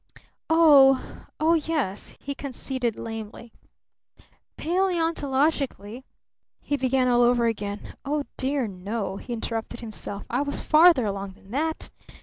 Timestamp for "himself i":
9.81-10.41